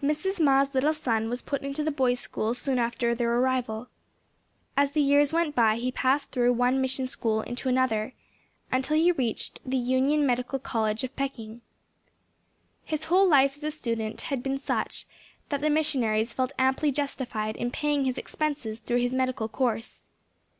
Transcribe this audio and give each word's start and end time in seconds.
Mrs. 0.00 0.38
Ma's 0.38 0.72
little 0.74 0.94
son 0.94 1.28
was 1.28 1.42
put 1.42 1.62
into 1.62 1.82
the 1.82 1.90
Boys' 1.90 2.20
School 2.20 2.54
soon 2.54 2.78
after 2.78 3.16
their 3.16 3.34
arrival. 3.36 3.88
As 4.76 4.92
the 4.92 5.00
years 5.00 5.32
went 5.32 5.56
by 5.56 5.74
he 5.74 5.90
passed 5.90 6.30
through 6.30 6.52
one 6.52 6.80
Mission 6.80 7.08
School 7.08 7.40
into 7.40 7.68
another, 7.68 8.12
until 8.70 8.96
he 8.96 9.10
reached 9.10 9.58
the 9.68 9.76
Union 9.76 10.24
Medical 10.24 10.60
College 10.60 11.02
of 11.02 11.16
Peking. 11.16 11.62
His 12.84 13.06
whole 13.06 13.28
life 13.28 13.56
as 13.56 13.64
a 13.64 13.70
student 13.72 14.20
had 14.20 14.40
been 14.40 14.58
such 14.58 15.04
that 15.48 15.60
the 15.60 15.68
missionaries 15.68 16.32
felt 16.32 16.52
amply 16.60 16.92
justified 16.92 17.56
in 17.56 17.72
paying 17.72 18.04
his 18.04 18.16
expenses 18.18 18.78
through 18.78 18.98
his 18.98 19.14
medical 19.16 19.48
course. 19.48 20.06